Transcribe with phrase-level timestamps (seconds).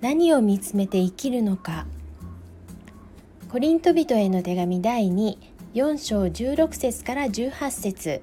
[0.00, 1.86] 何を見つめて生きるのか。
[3.50, 8.22] コリント人への手紙第24章16節から18節。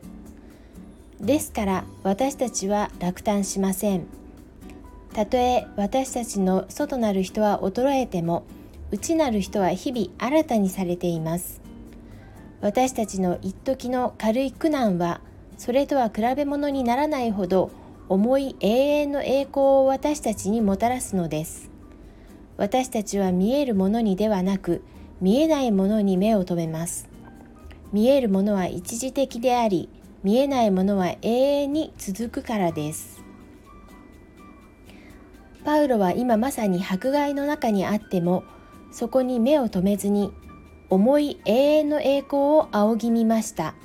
[1.21, 4.07] ですから私たちは落胆しません。
[5.13, 8.43] たとえ私たちの外なる人は衰えても
[8.89, 11.61] 内なる人は日々新たにされています。
[12.59, 15.21] 私たちの一時の軽い苦難は
[15.59, 17.69] それとは比べ物にならないほど
[18.09, 21.69] 重い永遠の栄光を私たちにもたらすのです。
[22.55, 24.81] 私たちは見えるものにではなく
[25.19, 27.09] 見えないものに目を留めます。
[27.91, 29.89] 見えるものは一時的であり
[30.23, 33.21] 見えないものは永遠に続くからです。
[35.65, 38.45] パウロは今まさに迫害の中にあっても
[38.91, 40.31] そこに目を留めずに
[40.89, 43.75] 重い永遠の栄光を仰ぎ見ました。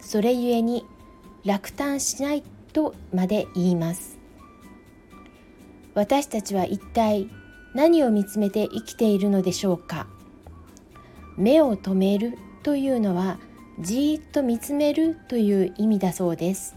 [0.00, 0.84] それゆえに
[1.46, 2.42] 落胆しない
[2.72, 4.18] とまで言います。
[5.94, 7.28] 私たちは一体
[7.74, 10.06] 何を見つめて生きているのでしょうか。
[11.36, 13.38] 目を留めるというのは
[13.80, 16.76] じーっと見つめるという意味だそうです。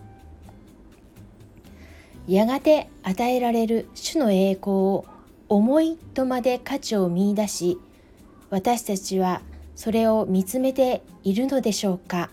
[2.28, 5.06] やがて与えられる主の栄光を
[5.48, 7.78] 思いとまで価値を見いだし
[8.50, 9.42] 私たちは
[9.76, 12.30] それを見つめているのでしょうか。